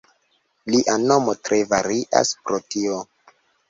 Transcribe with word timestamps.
Lia 0.75 0.95
nomo 1.03 1.37
tre 1.43 1.61
varias 1.77 2.35
pro 2.43 2.63
tio. 2.75 3.03